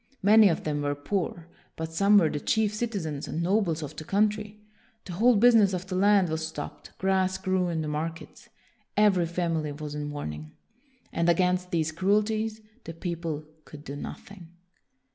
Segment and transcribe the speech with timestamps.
[0.23, 1.45] Many of them were poor;
[1.75, 4.55] but some were the chief citizens and nobles of the coun try.
[5.05, 8.49] The whole business of the land was stopped; grass grew in the markets.
[8.97, 10.53] Every family was in mourning.
[11.13, 14.47] And against these cruelties the people could do nothing.